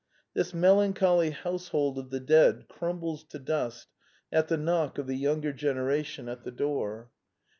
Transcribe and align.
This 0.33 0.51
melancholy 0.51 1.29
household 1.29 1.99
of 1.99 2.09
the 2.09 2.19
dead 2.19 2.67
crum 2.67 2.99
bles 3.01 3.23
to 3.25 3.37
dust 3.37 3.87
at 4.31 4.47
the 4.47 4.57
knock 4.57 4.97
of 4.97 5.05
the 5.05 5.15
younger 5.15 5.53
genera 5.53 6.03
tion 6.03 6.27
at 6.27 6.43
the 6.43 6.49
door. 6.49 7.11